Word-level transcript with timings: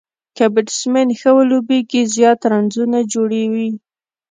که 0.35 0.45
بيټسمېن 0.53 1.09
ښه 1.19 1.31
ولوبېږي، 1.37 2.01
زیات 2.15 2.39
رنزونه 2.51 2.99
جوړوي. 3.13 3.69